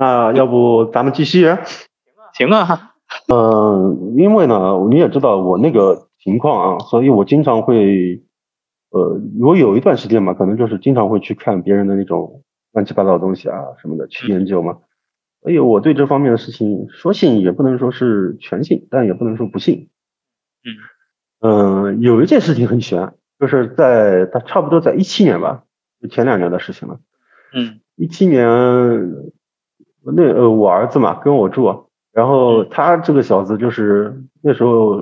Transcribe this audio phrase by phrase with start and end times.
[0.00, 1.44] 那要不咱们继续？
[2.32, 2.94] 行啊。
[3.28, 8.22] 嗯，因为呢，你也知道我那个情况啊，所以我经常会，
[8.88, 14.78] 呃，我有一段时间嘛，可能就是经常会去看别人的那种乱七八糟的东西啊什么的去研究嘛。
[15.42, 19.90] 所以我对这方面的事情说信也不能说是全信，但也不能说不信。
[20.64, 21.86] 嗯。
[21.86, 25.64] 嗯，有一件事情很悬，就是在他差不多在一七年吧，
[26.00, 27.00] 就前两年的事情了。
[27.52, 27.80] 嗯。
[27.96, 28.46] 一七年，
[30.04, 35.00] 那呃我儿子嘛跟我住，然后他这个小子就是那时候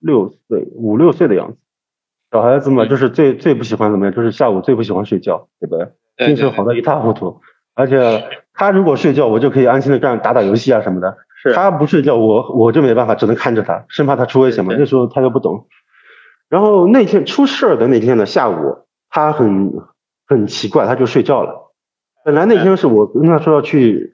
[0.00, 1.58] 六岁五六岁的样子，
[2.30, 6.26] 小孩子嘛就是最最不喜欢怎么样，就是下午最不喜欢睡觉，对不对？
[6.26, 7.40] 精神好的一塌糊涂，
[7.74, 11.16] 而且他如果睡觉，我就可以安心的干打打游戏啊什么的。
[11.54, 14.74] 他不睡觉，我我就没办法，只能看着他，生怕他出危险嘛。
[14.78, 15.66] 那时候他又不懂。
[16.48, 18.78] 然后那天出事儿的那天的下午，
[19.10, 19.72] 他很
[20.26, 21.72] 很奇怪，他就睡觉了。
[22.24, 24.13] 本来那天是我跟他说要去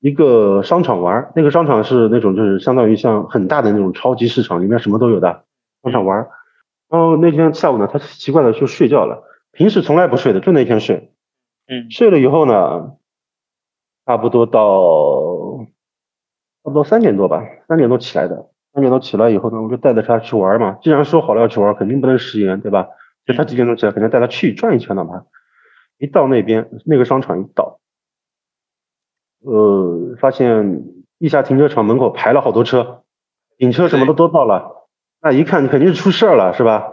[0.00, 5.44] 一个商场玩，那个商场是那种就是相当于像很大的那种超级市场，里面什么都有的
[5.82, 6.28] 商场玩。
[6.88, 11.12] 然后那天下午呢，他奇怪的就睡觉了，平时从来不睡的，就那天睡。
[11.66, 11.90] 嗯。
[11.90, 12.92] 睡了以后呢，
[14.06, 15.66] 差不多到
[16.64, 18.50] 差不多三点多吧，三点多起来的。
[18.72, 20.78] 三点多起来以后呢，我就带着他去玩嘛。
[20.82, 22.86] 既然说好了要去玩，肯定不能食言，对吧？
[23.26, 25.24] 就他几点钟起来，肯定带他去转一圈的嘛。
[25.98, 27.80] 一到那边那个商场一到，
[29.44, 30.82] 呃，发现
[31.18, 33.02] 地下停车场门口排了好多车，
[33.58, 34.86] 警车什么的都到了，
[35.22, 36.92] 那一看肯定是出事儿了，是吧？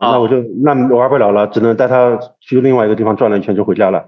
[0.00, 4.06] 那我就那玩不了了，只能带他去另外一个地方转了一圈就回家了。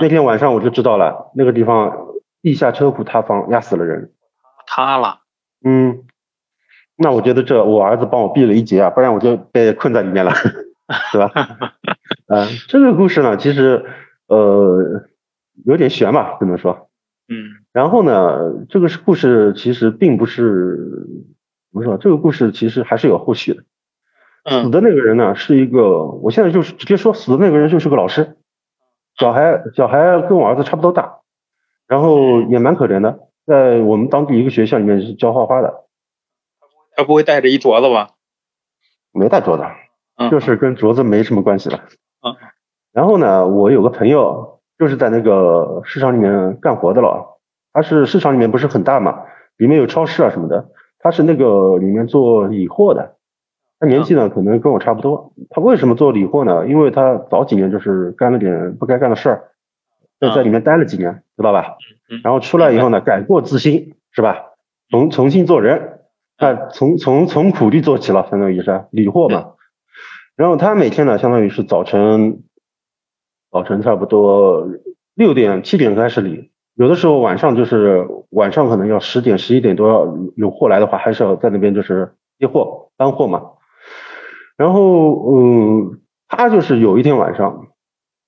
[0.00, 2.06] 那天晚上我就知道了，那个地方
[2.42, 4.10] 地下车库塌方，压死了人。
[4.66, 5.20] 塌了。
[5.64, 6.04] 嗯，
[6.96, 10.32] 那我觉得这我儿子帮我避了一劫啊，不然我就被困在里面了。
[11.10, 11.30] 是吧？
[12.28, 13.84] 嗯， 这个故事呢，其实
[14.28, 15.02] 呃
[15.64, 16.88] 有点悬吧，只能说。
[17.28, 17.64] 嗯。
[17.72, 20.76] 然后呢，这个是故事，其实并不是
[21.72, 23.62] 怎么说，这个故事其实还是有后续的。
[24.44, 24.64] 嗯。
[24.64, 28.36] 死的那个人呢，是一个，我现在就是直接说，死的那个人就是个老师，
[29.16, 31.20] 小孩小孩跟我儿子差不多大，
[31.86, 35.84] 然后也蛮可怜的，在我们当地一个学校里面是教画画的。
[36.94, 38.10] 他不会带着一镯子吧？
[39.12, 39.64] 没带镯子。
[40.30, 41.80] 就是跟镯子没什么关系了。
[42.22, 42.36] 嗯。
[42.92, 44.51] 然后呢，我有个朋友
[44.82, 47.38] 就是在那个市场里面干活的了。
[47.72, 49.22] 他是市场里面不是很大嘛，
[49.56, 50.70] 里面有超市啊什么的。
[50.98, 53.14] 他是那个里面做理货的。
[53.78, 55.32] 他年纪呢可能跟我差不多。
[55.50, 56.66] 他为什么做理货呢？
[56.66, 59.44] 因为他早几年就是干了点不该干的事儿，
[60.20, 61.76] 就在里面待了几年，知道吧？
[62.10, 62.20] 嗯。
[62.24, 64.46] 然后出来以后呢，改过自新，是吧？
[64.90, 66.00] 重重新做人，
[66.40, 69.52] 那从从从苦力做起了，相当于是理货嘛。
[70.34, 72.42] 然后他每天呢，相当于是早晨，
[73.52, 74.66] 早晨差不多
[75.12, 83.42] 六点七点开始理，有的时候晚上就是晚上可能要十点十一点多要有货来的话，还是要在那边就是接货搬货嘛。
[84.56, 87.68] 然后嗯，他就是有一天晚上，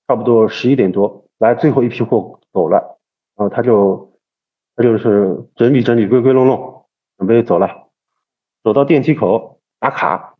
[0.07, 2.99] 差不多十一点多来最后一批货走了，
[3.35, 4.19] 然后他就
[4.75, 6.85] 他就是整理整理归归拢拢，
[7.17, 7.89] 准备走了，
[8.63, 10.35] 走到电梯口打卡。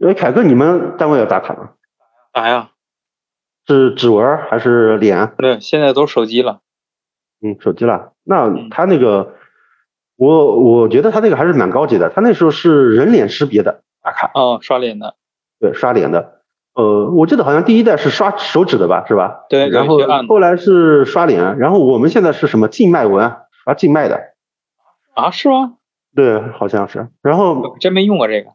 [0.00, 1.74] 哎，凯哥，你们单位要打卡吗？
[2.32, 2.72] 打呀。
[3.66, 5.32] 是指纹还是脸？
[5.38, 6.60] 对，现在都手机了。
[7.42, 8.12] 嗯，手机了。
[8.24, 9.34] 那他那个，
[10.16, 12.10] 我我觉得他那个还是蛮高级的。
[12.10, 14.30] 他那时候是人脸识别的打卡。
[14.34, 15.16] 哦，刷脸的。
[15.60, 16.40] 对，刷脸的。
[16.74, 19.44] 呃，我记得好像第一代是刷手指的吧，是吧？
[19.48, 19.68] 对。
[19.68, 19.98] 然后
[20.28, 23.36] 后来是刷脸，然后我们现在是什么静脉纹？
[23.64, 24.20] 刷静脉的。
[25.14, 25.74] 啊，是吗？
[26.14, 27.08] 对，好像是。
[27.22, 27.76] 然后。
[27.78, 28.50] 真没用过这个。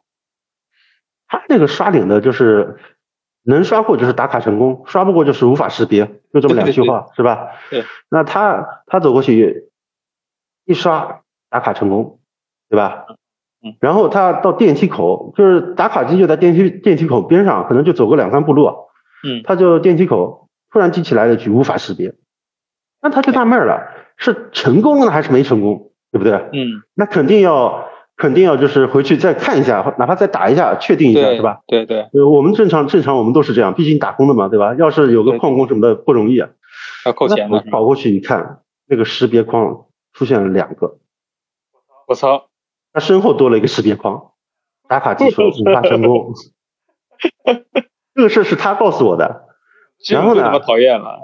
[1.27, 2.77] 他那个刷脸的，就是
[3.49, 7.47] 能刷过就是打卡成功，刷不过就是无法识别，就这么两句话， 是吧？
[7.71, 7.83] 对。
[8.09, 9.69] 那他他走过去
[10.65, 12.19] 一刷打卡成功，
[12.69, 13.05] 对吧？
[13.63, 13.75] 嗯。
[13.81, 18.67] 然后他到电梯口，就是打卡机就在电梯电梯口边上，可能就走个两三步路。
[19.23, 19.41] 嗯。
[19.43, 22.13] 他就电梯口突然记起来了句无法识别，
[23.01, 26.33] 那他就纳闷了，是成功了还是没成功，对不对？
[26.53, 26.83] 嗯。
[26.93, 27.89] 那肯定要。
[28.19, 31.61] 肯定要就是回去再看一下，哪怕再打一下，确定一下，是吧？
[31.67, 32.01] 对对。
[32.13, 34.75] 呃，我们正常正常我们都是这样，毕竟打工的嘛，对吧？
[34.75, 36.49] 要是有个矿工什么的不容易啊。
[37.05, 37.63] 要扣钱的。
[37.71, 40.97] 跑过去一看，那个识别框出现了两个。
[42.07, 42.47] 我操！
[42.91, 44.31] 他身后多了一个识别框，
[44.89, 46.33] 打卡机说无法成功。
[48.13, 49.45] 这个事是他告诉我的。
[50.11, 50.43] 然后呢？
[50.43, 51.19] 这么讨厌了。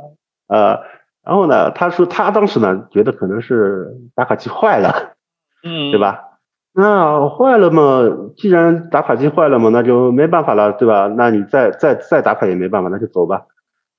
[0.48, 0.80] 呃，
[1.26, 1.72] 然后呢？
[1.72, 5.16] 他说他当时呢觉得可能是打卡机坏了，
[5.62, 6.35] 嗯，对吧？
[6.78, 8.02] 那坏了嘛？
[8.36, 11.08] 既然打卡机坏了嘛，那就没办法了，对吧？
[11.08, 13.46] 那你再再再打卡也没办法，那就走吧。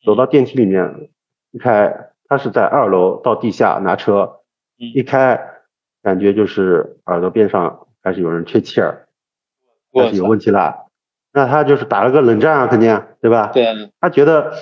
[0.05, 1.09] 走到电梯里面，
[1.53, 4.41] 一开他是在二楼到地下拿车，
[4.79, 5.41] 嗯一开
[6.03, 9.07] 感觉就是耳朵边上开始有人吹气儿，
[9.95, 10.87] 开始有，问题了。
[11.33, 13.51] 那他就是打了个冷战啊，肯定对吧？
[13.55, 14.53] 对，他觉得，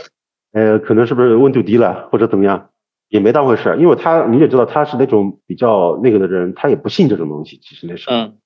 [0.53, 2.71] 呃，可能是不是温度低了或者怎么样，
[3.15, 8.39] 也没当回事，因为他你也知道他是那种比较那个的人，他也不信这种东西，其实那时候，嗯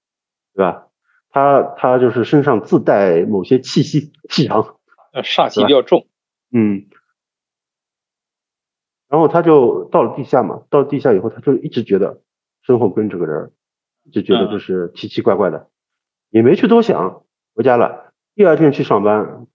[0.52, 0.88] 对吧？
[1.30, 4.76] 他他就是身上自带某些气息气场，
[5.14, 6.06] 呃煞气比较重，
[6.52, 6.84] 嗯，
[9.08, 12.20] 然后他就到了地下嘛，到了地下以后，他就一直觉得
[12.60, 13.52] 身后跟着个人，
[14.04, 15.70] 一直觉得就是奇奇怪怪的，
[16.28, 17.22] 也没去多想，
[17.54, 18.12] 回家了。
[18.34, 19.46] 第二天去上班，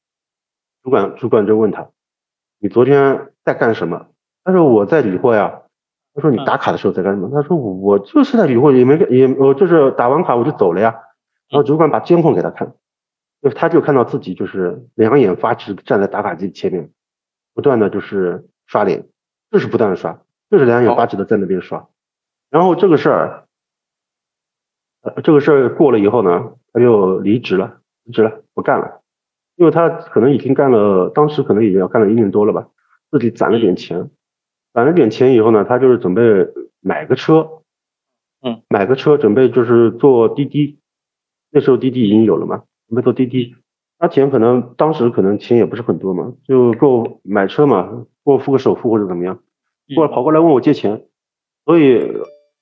[0.81, 1.92] 主管主管就问他，
[2.57, 4.07] 你昨天在干什么？
[4.44, 5.60] 他说我在理货呀。
[6.16, 7.28] 他说你打卡的时候在干什么？
[7.34, 10.94] 他说我就是在理货，也没也我就是打完卡我就走了呀。
[11.50, 12.75] 然后主管把监控给他看，
[13.42, 16.92] 就是他就看到自己就是两眼发直站在打卡机前面，
[17.56, 19.07] 不断的就是刷脸，
[19.50, 20.19] 就是不断的刷，
[20.51, 21.88] 就是两眼发直的在那边刷。
[22.51, 23.45] 然后这个事儿，
[25.01, 29.01] 呃，这个事儿过了以后呢，他就离职了，离职了，不干了，
[29.56, 32.68] 因为他可能已经干了，当时可能已经要干了一年多了吧，
[33.10, 34.12] 自己攒了点钱，
[34.74, 36.22] 攒了点钱以后呢，他就是准备
[36.81, 37.62] 买个车，
[38.42, 40.80] 嗯，买个车，准备就是坐滴滴，
[41.52, 43.56] 那时候滴滴已经有了嘛，准备坐滴滴。
[44.00, 49.40] 他钱可能当时可能钱也不是很多嘛，就够买车嘛，给我付个首付或者怎么样。
[49.96, 51.06] 过来跑过来问我借钱，
[51.66, 52.00] 所以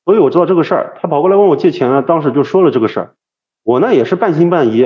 [0.03, 0.97] 所以我知道这个事儿。
[0.99, 3.15] 他跑过来问我借钱呢，当时就说了这个事儿。
[3.63, 4.83] 我呢也是半信半疑，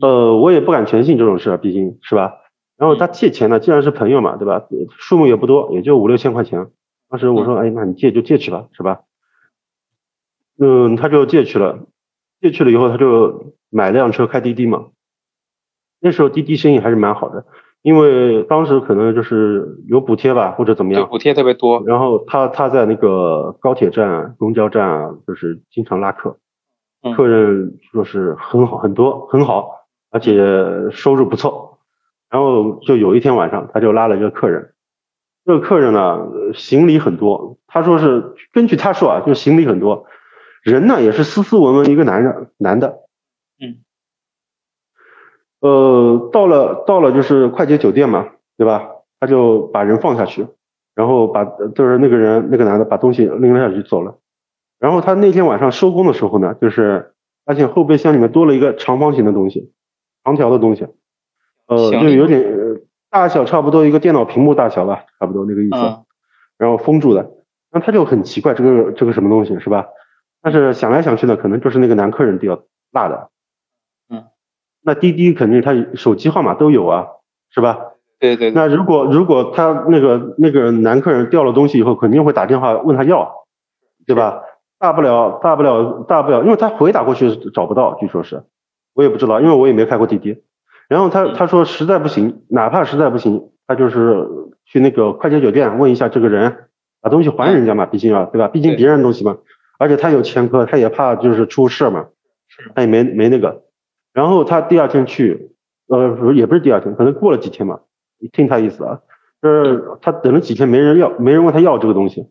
[0.00, 2.34] 呃，我也不敢全信这种事儿，毕竟是吧。
[2.82, 4.66] 然后他借钱呢，既然是朋友嘛，对吧？
[4.98, 6.66] 数目也不多，也就五六千块钱。
[7.08, 9.02] 当时我说，哎，那你借就借去吧，是吧？
[10.58, 11.86] 嗯，他就借去了，
[12.40, 14.86] 借去了以后，他就买辆车开滴滴嘛。
[16.00, 17.46] 那时候滴滴生意还是蛮好的，
[17.82, 21.04] 因为当时可能就是有补贴吧，或者怎么样。
[21.04, 26.36] 对补贴特别多，然后他他在那个高铁站、公交站啊，就是经常拉客，
[27.04, 31.71] 嗯客人就是很好很多很好，而且收入不错。
[32.32, 34.72] 然后就有一天晚上，他就拉了一个客人，
[35.44, 40.06] 这个客人呢呃行李很多，他说是根据他说啊，就行李很多，
[40.62, 43.00] 人呢也是斯斯文文一个男人男的，
[43.60, 43.84] 嗯，
[45.60, 48.88] 呃，到了到了就是快捷酒店嘛，对吧？
[49.20, 50.46] 他就把人放下去，
[50.94, 54.18] 然后把就是那个人那个男的把东西拎了下去走了。
[54.78, 57.12] 然后他那天晚上收工的时候呢，就是
[57.44, 59.70] 发现后备箱里面多了一个长方形的东西，
[60.24, 60.88] 长条的东西，
[61.74, 62.80] 呃，就有点呃
[63.10, 65.76] 大小差不多一个电脑屏幕大小吧，差不多那个意思。
[65.76, 66.04] 嗯
[66.58, 67.28] 然后封住的，
[67.72, 69.86] 那他就很奇怪，这个这个什么东西是吧？
[70.40, 72.54] 但是想来想去呢，可能就是那个男客人掉
[72.92, 73.30] 落的。
[74.08, 74.26] 嗯，
[74.80, 77.08] 那滴滴肯定他手机号码都有啊，
[77.50, 77.80] 是吧？
[78.20, 83.44] 对对对，那如果如果他那个那个男客人掉了东西以后，肯定会打电话问他要，
[84.06, 84.42] 对吧？
[84.78, 88.44] 大不了大不了大不了，因为他回打过去找不到，据说是，
[88.94, 90.44] 我也不知道，因为我也没开过滴滴。
[90.88, 94.28] 然后他他说实在不行，哪怕实在不行，他就是
[94.66, 96.68] 去那个快捷酒店问一下这个人，
[97.00, 98.48] 把东西还人家嘛，毕竟啊，对吧？
[98.48, 99.38] 毕竟别人的东西嘛，
[99.78, 102.06] 而且他有前科，他也怕就是出事嘛，
[102.48, 102.70] 是。
[102.74, 103.64] 他也没没那个。
[104.12, 105.52] 然后他第二天去，
[105.88, 107.80] 呃，也不是第二天，可能过了几天嘛，
[108.32, 109.00] 听他意思啊，
[109.40, 112.26] 就是他等了几天没人要，没人问他要这个东西，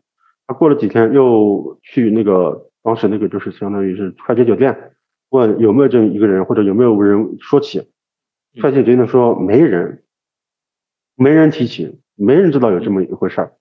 [0.45, 4.91] 他过了几天又去那个当时那个就是相当于是快捷酒店
[5.29, 7.81] 问有没有这么一个人，或者有没有人说起，
[8.55, 10.03] 嗯快捷酒店说没人，
[11.15, 13.53] 没人提起，没人知道有这么一回事儿。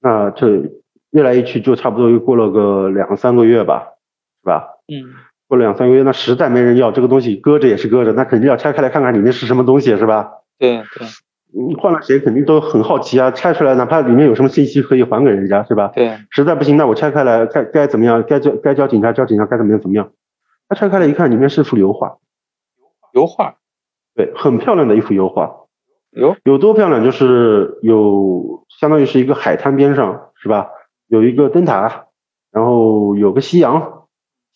[0.00, 0.70] 那这
[1.10, 3.94] 越来越去就差不多又过了个两三个月吧，
[4.42, 4.68] 是吧？
[4.88, 5.14] 嗯
[5.46, 10.30] 过了两三个月，那实在没人要这个东西，搁着也是搁着，那肯定要拆开来看看里面是什么东西，是吧？
[10.58, 11.06] 对对
[11.52, 15.88] 你换了谁肯定都很好奇啊，拆出来哪怕里面有什么信息可以还给人家，是吧？
[15.94, 20.12] 对，实在不行，那我拆开来该该怎么样，该交该交警察交警察，该怎么样怎么样。
[20.68, 22.16] 他拆开来一看，里面是幅油画，
[23.12, 23.56] 油画
[24.14, 25.66] 对，很漂亮的一幅油画，
[26.10, 27.02] 有有多漂亮？
[27.04, 30.68] 就是有相当于是一个海滩边上，是吧？
[31.08, 32.06] 有一个灯塔，
[32.52, 34.06] 然后有个夕阳，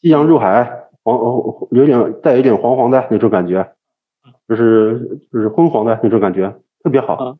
[0.00, 3.72] 夕阳入海，黄哦有点带有点黄黄的那种感觉，
[4.48, 7.38] 就是就是昏黄的那种感觉，特别好嗯。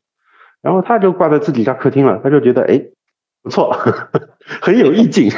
[0.60, 2.82] 然后他就挂在自己家客厅了，他就觉得哎
[3.42, 3.70] 不错，
[4.60, 5.30] 很有意境。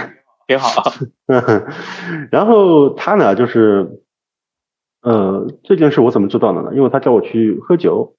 [0.47, 0.83] 挺好，
[1.29, 1.67] 嗯，
[2.33, 4.01] 然后他呢，就是，
[5.03, 6.71] 呃，这件事我怎么知道的呢？
[6.75, 8.15] 因为他叫我去喝酒，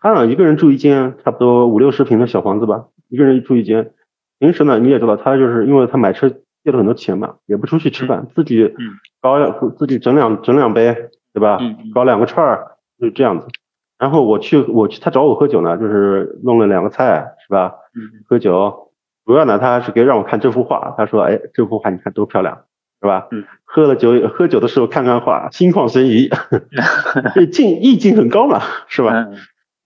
[0.00, 3.92] 他呢一个人住一间差不多五六十平的小房子吧，一个人住一间。
[4.38, 6.28] 平时呢，你也知道，他就是因为他买车
[6.64, 8.74] 借了很多钱嘛，也不出去吃饭，自己嗯
[9.20, 10.94] 搞两自己整两整两杯，
[11.32, 11.58] 对吧？
[11.60, 13.46] 嗯嗯搞两个串儿，就这样子。
[13.98, 17.74] 然后我去我去他找我喝酒呢，就是弄了两个菜是吧？
[17.94, 18.92] 嗯喝酒，
[19.26, 22.64] 主要呢他还是给让我看这幅画，他说哎这幅画你看多漂亮
[23.00, 23.28] 是吧？
[23.30, 26.28] 嗯，喝了酒喝酒的时候看看画，心旷神怡，
[27.34, 29.12] 这境意境很高嘛是吧？
[29.30, 29.36] 嗯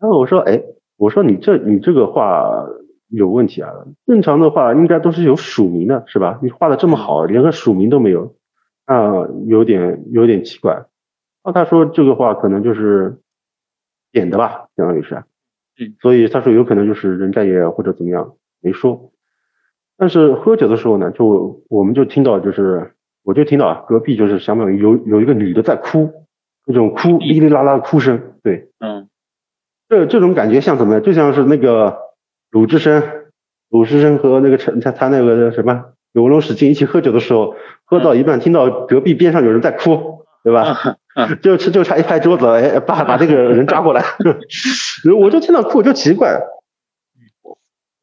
[0.01, 0.61] 然后我说，哎，
[0.99, 2.67] 我说你这你这个画
[3.09, 3.71] 有问题啊，
[4.07, 6.39] 正常的话应该都是有署名的，是吧？
[6.43, 8.35] 你画的这么好，连个署名都没有，
[8.85, 10.75] 啊，有点有点奇怪。
[10.75, 10.85] 然
[11.45, 13.19] 后他说这个画可能就是
[14.13, 15.15] 点的吧，相当于是，
[15.79, 19.11] 嗯，所以他说有可能就是人家也或者怎么样没说。
[19.97, 22.94] 但是喝酒的时候呢，就我们就听到就是
[23.25, 26.13] 我就听到啊，隔壁就是相当于有有一个女的在哭，
[26.67, 28.69] 那种哭哩哩啦啦的哭声，对。
[28.81, 29.09] 嗯
[29.89, 31.01] 这这种感觉像什么？
[31.01, 31.99] 就像是那个
[32.51, 33.03] 鲁智深，
[33.71, 37.55] 鲁智深和那个陈他他那个什么有龙使劲一起喝酒的时候，
[37.85, 40.97] 喝到一半听到隔壁边上有人在哭，对吧？
[41.15, 44.03] 嗯 就就差一拍桌子，哎，把把这个人抓过来，
[45.21, 46.41] 我就听到哭，我就奇怪。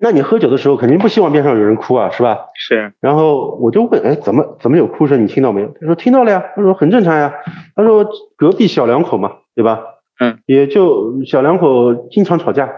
[0.01, 2.47] 那你喝酒的时候肯定不希望边上有人哭啊，是吧？
[2.55, 5.23] 是然后我就问，哎，怎么怎么有哭声？
[5.23, 5.67] 你听到没有？
[5.79, 6.43] 他说听到了呀。
[6.55, 7.33] 他说很正常呀。
[7.75, 9.81] 他说隔壁小两口嘛，对吧？
[10.19, 12.71] 嗯，也就小两口经常吵架，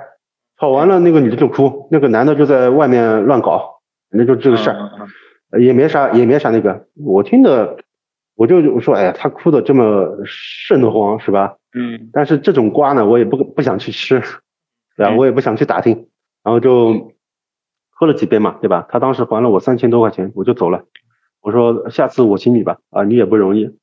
[0.59, 3.79] 吵完了那个女的就哭，那个男的就在外面乱搞，
[4.11, 6.87] 反正就这个事儿，也没啥也没啥那个。
[6.95, 7.77] 我听的，
[8.35, 10.17] 我就我说，哎呀，他哭的这么
[10.67, 11.55] 瘆得慌，是吧？
[11.73, 14.19] 嗯但是这种瓜呢，我也不不想去吃，
[14.97, 15.13] 对吧？
[15.13, 16.07] 嗯我也不想去打听，
[16.43, 17.12] 然后就
[18.03, 18.85] 喝了几杯嘛，对吧？
[18.89, 20.83] 他当时还了我三千多块钱，我就走了。
[21.39, 23.79] 我说下次我请你吧，啊，你也不容易。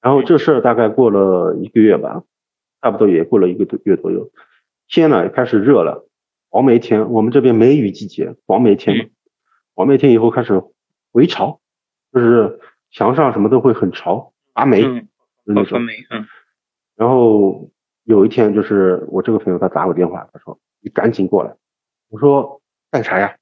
[0.00, 2.22] 然后这事儿大概过了一个月吧，
[2.80, 4.30] 差不多也过了一个多月左右，
[4.86, 6.06] 天呢也开始热了，
[6.50, 9.04] 黄梅天，我们这边梅雨季节，黄梅天嘛，
[9.74, 10.62] 黄梅天以后开始
[11.12, 11.58] 回潮，
[12.12, 12.60] 就是
[12.92, 15.08] 墙上什么都会很潮，发霉嗯
[16.94, 17.68] 然后
[18.04, 21.56] 有一天，就是我这个朋友他打我电话，他说你赶紧过来。
[22.08, 23.36] 我说干啥呀？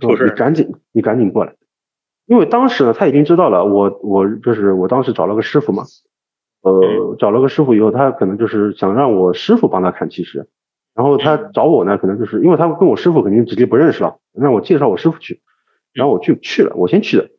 [0.00, 1.54] 他说你赶紧你赶紧过来，
[2.26, 5.84] 因为当时呢他已经知道了，我我就是我当时找了个师傅嘛，
[6.62, 10.48] 呃找了个师傅以后，他可能就是想让我师傅帮他看，其实，
[10.94, 15.42] 然后他嗯找我呢，可能就是因为他跟我师傅肯定直接不认识了，让我介绍我师傅去，
[15.92, 17.30] 然后我去去了，我先去的，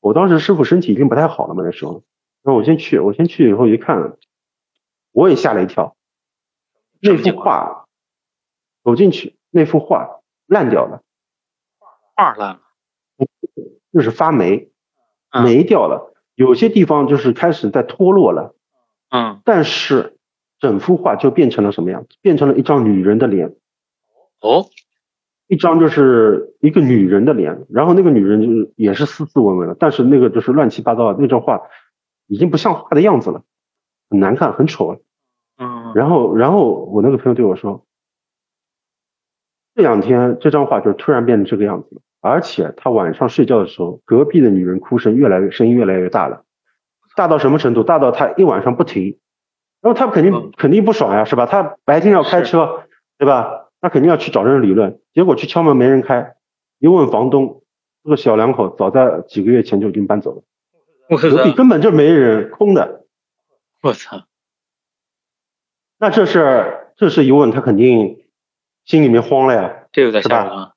[0.00, 2.04] 我当时师傅身体已经不太好了嘛那时候，
[2.42, 4.16] 然后我先去，我先去以后一看，
[5.12, 5.96] 我也吓了一跳，
[7.02, 7.84] 那幅画
[8.84, 11.02] 走进去，那幅画烂掉了，
[12.20, 12.60] 画烂了，
[13.92, 14.70] 就是发霉，
[15.30, 15.42] 嗯。
[15.44, 18.54] 霉掉了，有些地方就是开始在脱落了，
[19.10, 19.40] 嗯。
[19.44, 20.18] 但是
[20.58, 22.18] 整幅画就变成了什么样子？
[22.20, 23.54] 变成了一张女人的脸，
[24.40, 24.66] 哦。
[25.46, 31.62] 一张就是一个女人的脸，然后那个女人就是也是斯斯文文的，但是那个就是乱七八糟的，那张画
[32.28, 33.42] 已经不像画的样子了，
[34.10, 35.00] 很难看，很丑了。
[35.58, 35.92] 嗯。
[35.96, 37.84] 然后，然后我那个朋友对我说，
[39.74, 46.44] 这两天这张画就突然变成这个样子了，而且他晚上睡觉的时候，隔壁的女人哭声越来越声音越来越大了，
[47.16, 47.82] 大到什么程度？
[47.82, 49.18] 大到他一晚上不停，
[49.80, 51.46] 然后他肯定嗯肯定不爽呀，是吧？
[51.46, 52.84] 他白天要开车，
[53.18, 53.68] 对吧？
[53.80, 56.34] 那肯定要去找人理论，结果去敲门没人开，
[56.78, 57.62] 一问房东，
[58.04, 60.42] 这个小两口早在几个月前就已经搬走了，
[61.08, 63.06] 我隔壁根本就没人，空的。
[63.82, 64.24] 我操，
[65.98, 68.18] 那这事儿，这事一问，他肯定
[68.84, 69.86] 心里面慌了呀。
[69.92, 70.72] 这有点吓人啊，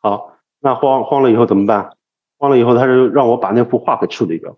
[0.00, 1.92] 好，那慌慌了以后怎么办？
[2.38, 4.56] 慌了以后，他就让我把那幅画给处理掉。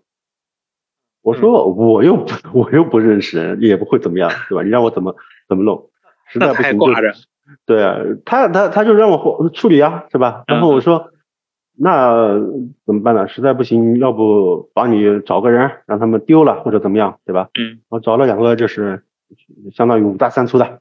[1.21, 2.25] 我说我又不
[2.57, 4.63] 我又不认识人，也不会怎么样，对吧？
[4.63, 5.15] 你让我怎么
[5.47, 5.89] 怎么弄？
[6.27, 6.85] 实在不行就
[7.65, 10.43] 对啊，他他他就让我处理啊，是吧？
[10.47, 11.11] 然后我说，
[11.77, 12.39] 那
[12.85, 13.27] 怎么办呢？
[13.27, 17.49] 实在不行，要不帮你找个人，让他们丢了或者怎么样，对吧？
[17.59, 19.03] 嗯我找了两个，就是
[19.73, 20.79] 相当于五大三粗的，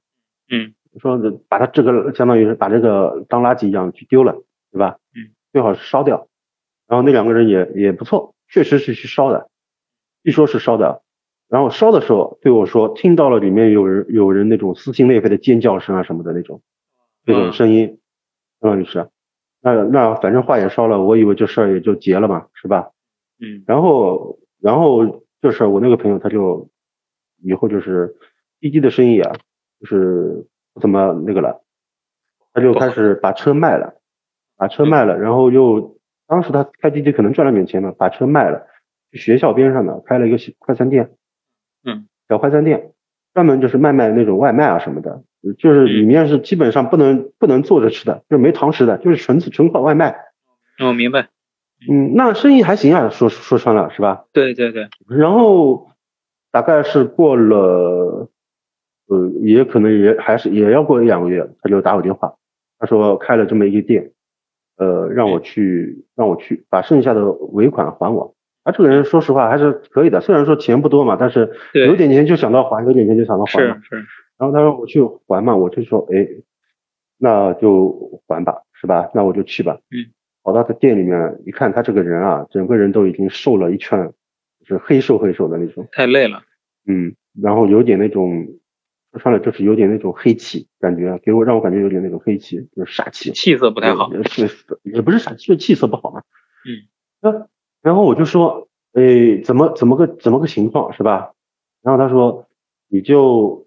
[0.51, 4.37] 嗯说把他这个相当于是把这个当垃圾一样去丢了，
[4.73, 4.97] 对吧？
[5.15, 6.27] 嗯，最好是烧掉。
[6.89, 9.49] 然后那两个人也也不错，确实是去烧的，
[10.25, 11.03] 据说是烧的。
[11.49, 16.63] 然后烧的时候对我说，听到了里面有人有人那种撕心裂肺的尖叫声啊什么的那种，
[17.27, 17.99] 这种嗯声音，
[18.61, 19.09] 相当于是，
[19.61, 22.91] 那那反正话也烧了，我以为这事儿也就结了嘛，是吧？
[23.39, 26.71] 嗯然后然后这事儿我那个朋友他就
[27.43, 28.17] 以后就是
[28.61, 29.35] 滴滴的生意啊，
[29.81, 31.63] 就是不怎么那个了，
[32.55, 34.01] 他就开始把车卖了，
[34.57, 38.67] 把车卖了，然后又当时他开滴滴可能赚了点钱嘛，把车卖了，
[39.11, 41.11] 去学校边上呢开了一个小快餐店，
[41.85, 42.93] 嗯，小快餐店，
[43.35, 45.23] 专门就是卖卖那种外卖啊什么的，
[45.59, 50.17] 就是里面是基本上不能不能坐着吃的，就是没堂食的，就是纯纯靠外卖。
[50.79, 51.29] 我明白，
[51.91, 54.25] 嗯，那生意还行啊，说说穿了是吧？
[54.33, 55.89] 对对对，然后
[56.51, 58.31] 大概是过了
[59.09, 62.35] 呃，也可能也还是也要过一两个月，他就打我电话，
[62.79, 64.12] 他说开了这么一个店，
[64.83, 68.35] 呃，让我去让我去把剩下的尾款还我。
[68.65, 73.77] 他这个人说实话还是可以的，虽然说钱不多嘛，但是有点钱就想到还，有点钱就想到还嘛。
[73.77, 74.07] 是是，
[74.39, 76.27] 然后他说我去还嘛，我就说哎，
[77.19, 79.09] 那就还吧，是吧？
[79.15, 79.79] 那我就去吧。
[79.91, 80.13] 嗯。
[80.45, 84.13] 跑到他店里面一看，他这个人啊，整个人都已经瘦了一圈，
[84.67, 85.87] 就是黑瘦黑瘦的那种。
[85.93, 86.43] 太累了。
[86.85, 88.45] 嗯，然后有点那种
[89.13, 93.31] 说穿了就是有点那种黑气，感觉给我让我感觉有点那种黑气，就是煞气。
[93.33, 94.11] 气色不太好。
[94.13, 94.51] 也是
[94.83, 96.23] 也不是煞气，就气色不好嘛。
[96.67, 96.89] 嗯。
[97.21, 97.47] 那
[97.83, 101.33] 然后我就说，哎，怎么怎么个怎么个情况是吧？
[101.83, 102.47] 然后他说，
[102.89, 103.67] 你就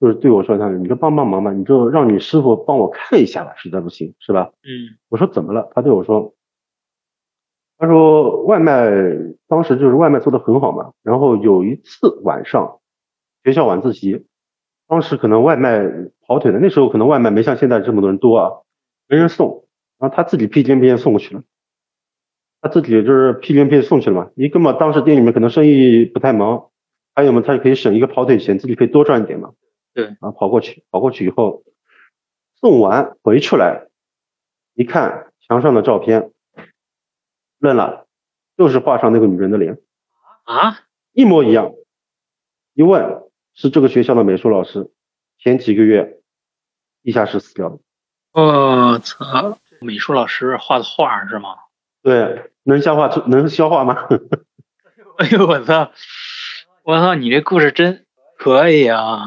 [0.00, 4.52] 就是对我说他，你就帮帮忙吧，你就让你师傅帮我看一下吧，实在不行是吧？
[4.62, 5.70] 嗯我说怎么了？
[5.74, 6.34] 他对我说，
[7.78, 8.90] 他说外卖
[9.46, 12.80] 当时就是外卖做的很好嘛，然后有一次晚上
[13.44, 14.26] 学校晚自习，
[14.90, 15.80] 当时可能外卖
[16.26, 18.50] 跑腿的，那时候可能外卖没像现在这么多人多啊，
[19.06, 19.68] 没人送，
[19.98, 21.44] 然后他自己屁颠屁颠送过去了，
[22.60, 26.70] 他自己就是屁颠屁颠送去了嘛，一个嘛当时店里面可能生意不太忙，
[27.14, 29.52] 还有嘛他可以省一个跑腿钱，自己可以多赚一点嘛，
[29.94, 31.62] 对，然后跑过去，跑过去以后
[32.60, 33.86] 送完回出来。
[34.74, 36.30] 一看墙上的照片，
[37.58, 38.06] 愣了，
[38.56, 39.78] 就是画上那个女人的脸，
[40.44, 40.78] 啊，
[41.12, 41.74] 一模一样。
[42.72, 43.22] 一问
[43.54, 44.90] 是这个学校的美术老师，
[45.38, 46.18] 前几个月
[47.02, 47.78] 地下室死掉的。
[48.32, 49.58] 我操！
[49.80, 51.56] 美术老师画的画是吗？
[52.02, 53.96] 对，能消化出能消化吗？
[55.18, 55.90] 哎呦我操！
[56.84, 58.06] 我操，你这故事真
[58.38, 59.20] 可以啊！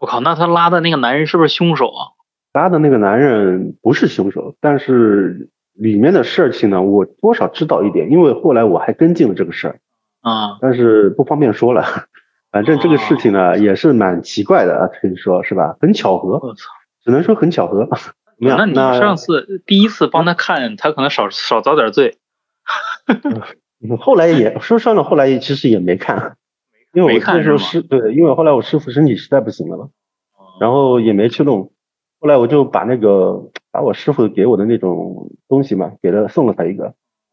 [0.00, 2.12] 我靠，那他拉的那个男人是不是凶手啊？
[2.52, 9.80] 拉的那个男人不是凶手，但是里面的事情呢，我多少知道一点，因为后来我还跟进了这个事儿，
[10.20, 11.84] 啊，但是不方便说了。
[12.56, 15.76] 反正这个事情呢，也是蛮奇怪的啊，可以说是吧？
[15.78, 16.40] 很巧合！
[17.04, 17.84] 只能说很巧合。
[17.84, 17.92] 怎
[18.38, 18.56] 么样？
[18.56, 22.16] 那你上次第一次帮他看，他可能少少遭点罪。
[23.86, 26.38] 嗯后来也说算了，后来其实也没看，
[26.94, 29.84] 因为我那时候是师对，因为后来我师傅身体实在不行了嘛，
[30.38, 31.72] 哦然后也没去弄。
[32.20, 36.94] 后来我就把那个把我师傅给我的那种东西嘛，给了送了他一个，